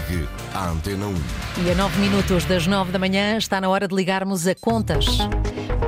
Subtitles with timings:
[0.00, 1.14] Ligue à Antena 1.
[1.66, 5.04] E a 9 minutos das 9 da manhã está na hora de ligarmos a contas.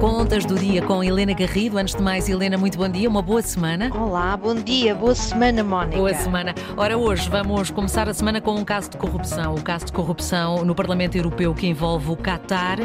[0.00, 1.78] Contas do dia com Helena Garrido.
[1.78, 3.90] Antes de mais, Helena, muito bom dia, uma boa semana.
[3.96, 5.96] Olá, bom dia, boa semana, Mónica.
[5.96, 6.54] Boa semana.
[6.76, 9.54] Ora, hoje vamos começar a semana com um caso de corrupção.
[9.54, 12.78] O caso de corrupção no Parlamento Europeu que envolve o Qatar.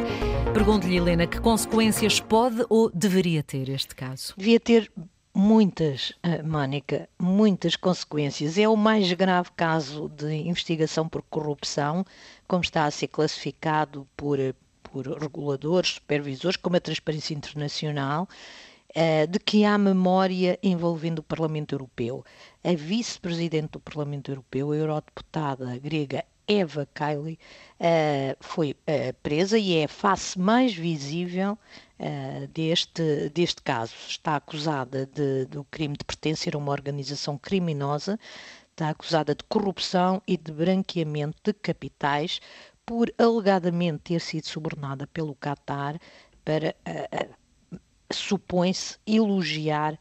[0.54, 4.34] Pergunto-lhe, Helena, que consequências pode ou deveria ter este caso?
[4.38, 4.90] Devia ter
[5.38, 8.58] muitas, uh, Mónica, muitas consequências.
[8.58, 12.04] É o mais grave caso de investigação por corrupção,
[12.48, 14.40] como está a ser classificado por,
[14.82, 18.28] por reguladores, supervisores, como a Transparência Internacional,
[18.96, 22.26] uh, de que há memória envolvendo o Parlamento Europeu.
[22.64, 27.38] A vice-presidente do Parlamento Europeu, a eurodeputada grega Eva Kaili
[27.80, 31.58] uh, foi uh, presa e é a face mais visível
[32.00, 33.94] uh, deste, deste caso.
[34.08, 38.18] Está acusada de, do crime de pertencer a uma organização criminosa,
[38.72, 42.40] está acusada de corrupção e de branqueamento de capitais
[42.86, 46.00] por alegadamente ter sido subornada pelo Qatar
[46.46, 46.74] para,
[48.10, 50.00] supõe-se, elogiar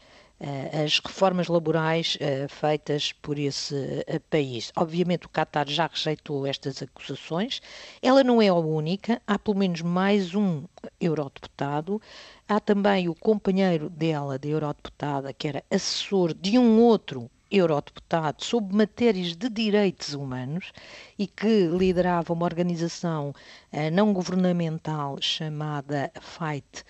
[0.84, 4.70] as reformas laborais uh, feitas por esse uh, país.
[4.76, 7.62] Obviamente, o Qatar já rejeitou estas acusações.
[8.02, 10.64] Ela não é a única, há pelo menos mais um
[11.00, 12.00] eurodeputado.
[12.46, 18.76] Há também o companheiro dela, de eurodeputada, que era assessor de um outro eurodeputado sobre
[18.76, 20.72] matérias de direitos humanos
[21.18, 23.32] e que liderava uma organização
[23.92, 26.84] não governamental chamada Fight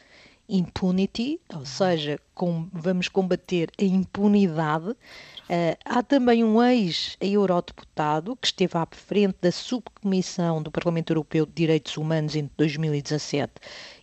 [0.48, 4.90] impunity, ou seja, com, vamos combater a impunidade.
[4.90, 11.52] Uh, há também um ex-eurodeputado que esteve à frente da subcomissão do Parlamento Europeu de
[11.52, 13.52] Direitos Humanos entre 2017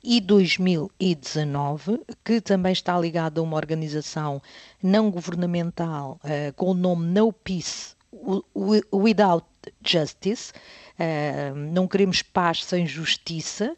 [0.04, 4.42] e 2019, que também está ligado a uma organização
[4.82, 7.96] não governamental uh, com o nome No Peace
[8.92, 9.46] Without
[9.82, 10.54] Justice.
[11.00, 13.76] Uh, não queremos paz sem justiça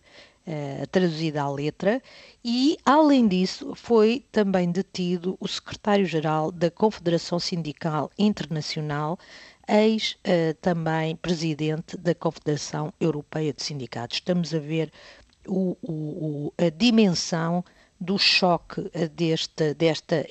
[0.48, 2.02] uh, traduzida à letra,
[2.44, 9.18] e, além disso, foi também detido o secretário-geral da Confederação Sindical Internacional,
[9.68, 14.18] ex uh, também presidente da Confederação Europeia de Sindicatos.
[14.18, 14.92] Estamos a ver
[15.48, 17.64] o, o, a dimensão
[18.00, 20.26] do choque eh, desta,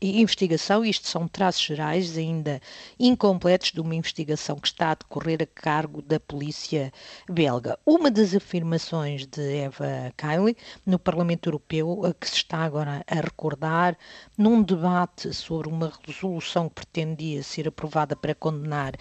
[0.00, 0.84] investigação.
[0.84, 2.60] Isto são traços gerais ainda
[2.98, 6.92] incompletos de uma investigação que está a decorrer a cargo da polícia
[7.28, 7.78] belga.
[7.84, 13.96] Uma das afirmações de Eva Kaili no Parlamento Europeu, que se está agora a recordar,
[14.36, 18.94] num debate sobre uma resolução que pretendia ser aprovada para condenar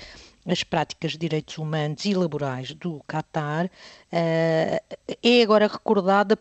[0.45, 3.69] as práticas de direitos humanos e laborais do Qatar,
[4.11, 4.81] eh,
[5.21, 6.37] é agora recordada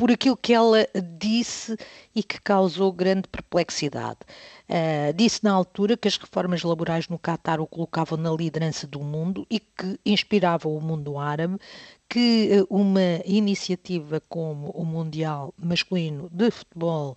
[0.00, 0.88] por aquilo que ela
[1.18, 1.76] disse
[2.16, 4.20] e que causou grande perplexidade.
[4.66, 9.00] Uh, disse na altura que as reformas laborais no Catar o colocavam na liderança do
[9.00, 11.58] mundo e que inspiravam o mundo árabe,
[12.08, 17.14] que uh, uma iniciativa como o Mundial Masculino de Futebol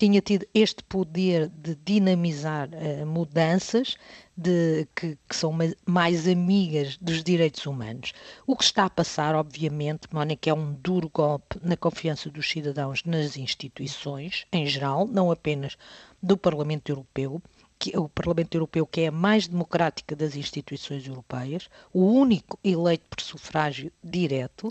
[0.00, 3.98] tinha tido este poder de dinamizar uh, mudanças
[4.34, 8.14] de, que, que, são mais amigas dos direitos humanos.
[8.46, 13.04] O que está a passar, obviamente, Mónica, é um duro golpe na confiança dos cidadãos
[13.04, 15.76] nas instituições, em geral, não apenas
[16.22, 17.42] do Parlamento Europeu,
[17.80, 23.06] que, o Parlamento Europeu, que é a mais democrática das instituições europeias, o único eleito
[23.08, 24.70] por sufrágio direto,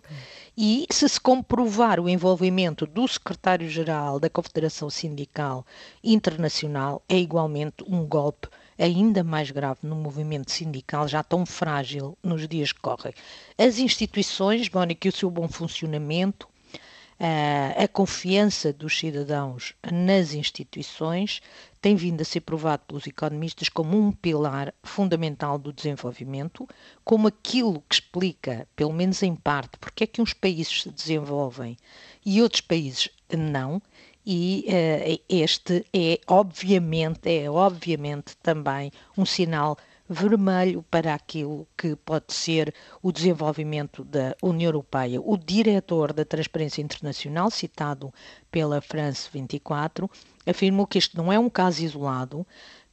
[0.56, 5.66] e se se comprovar o envolvimento do secretário-geral da Confederação Sindical
[6.04, 12.48] Internacional, é igualmente um golpe ainda mais grave no movimento sindical, já tão frágil nos
[12.48, 13.14] dias que correm.
[13.58, 16.48] As instituições, Mónica, e o seu bom funcionamento,
[17.20, 21.42] a confiança dos cidadãos nas instituições
[21.82, 26.68] tem vindo a ser provado pelos economistas como um pilar fundamental do desenvolvimento,
[27.04, 31.78] como aquilo que explica, pelo menos em parte, porque é que uns países se desenvolvem
[32.26, 33.82] e outros países não,
[34.26, 39.78] e uh, este é obviamente, é obviamente também um sinal
[40.10, 45.22] vermelho para aquilo que pode ser o desenvolvimento da União Europeia.
[45.22, 48.12] O diretor da Transparência Internacional, citado
[48.50, 50.10] pela France 24,
[50.48, 52.46] afirmou que este não é um caso isolado,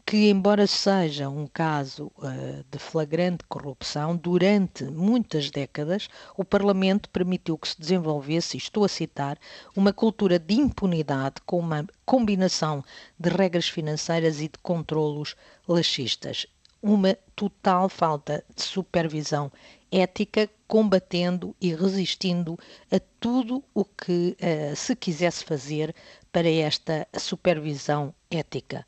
[0.04, 7.58] que, embora seja um caso uh, de flagrante corrupção, durante muitas décadas o Parlamento permitiu
[7.58, 9.36] que se desenvolvesse, estou a citar,
[9.74, 12.84] uma cultura de impunidade com uma combinação
[13.18, 15.34] de regras financeiras e de controlos
[15.66, 16.46] laxistas
[16.86, 19.50] uma total falta de supervisão
[19.90, 22.56] ética, combatendo e resistindo
[22.90, 25.94] a tudo o que uh, se quisesse fazer
[26.30, 28.86] para esta supervisão ética.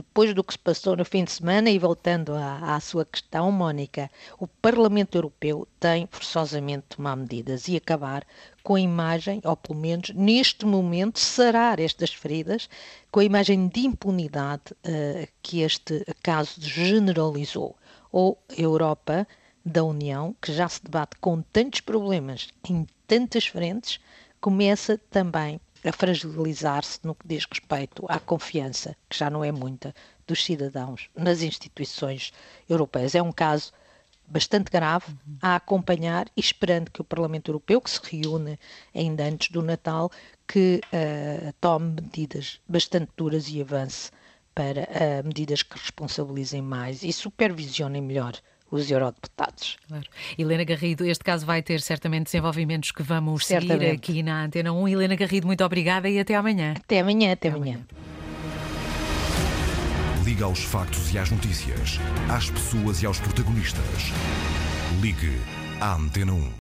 [0.00, 3.52] Depois do que se passou no fim de semana e voltando à, à sua questão,
[3.52, 8.26] Mónica, o Parlamento Europeu tem forçosamente de tomar medidas e acabar
[8.62, 12.68] com a imagem, ou pelo menos neste momento, sarar estas feridas,
[13.10, 17.76] com a imagem de impunidade uh, que este caso generalizou.
[18.10, 19.26] Ou a Europa
[19.64, 24.00] da União, que já se debate com tantos problemas em tantas frentes,
[24.40, 29.94] começa também a fragilizar-se no que diz respeito à confiança, que já não é muita,
[30.26, 32.32] dos cidadãos nas instituições
[32.68, 33.14] europeias.
[33.14, 33.72] É um caso
[34.26, 35.06] bastante grave
[35.42, 38.58] a acompanhar e esperando que o Parlamento Europeu, que se reúne
[38.94, 40.10] ainda antes do Natal,
[40.46, 44.10] que uh, tome medidas bastante duras e avance
[44.54, 48.34] para uh, medidas que responsabilizem mais e supervisionem melhor
[48.70, 49.76] os eurodeputados.
[49.88, 50.06] Claro.
[50.38, 53.80] Helena Garrido, este caso vai ter certamente desenvolvimentos que vamos certamente.
[53.80, 54.88] seguir aqui na Antena 1.
[54.88, 56.74] Helena Garrido, muito obrigada e até amanhã.
[56.76, 57.74] Até amanhã, até, até amanhã.
[57.74, 58.10] amanhã.
[60.24, 64.12] Liga aos factos e às notícias, às pessoas e aos protagonistas.
[65.00, 65.40] Ligue
[65.80, 66.52] à Antena 1.